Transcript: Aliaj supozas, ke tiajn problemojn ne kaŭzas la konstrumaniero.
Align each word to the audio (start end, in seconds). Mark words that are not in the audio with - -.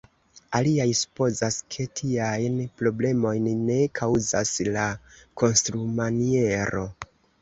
Aliaj 0.59 0.87
supozas, 0.99 1.57
ke 1.75 1.83
tiajn 1.99 2.57
problemojn 2.81 3.49
ne 3.67 3.77
kaŭzas 4.01 4.55
la 4.79 4.87
konstrumaniero. 5.43 6.83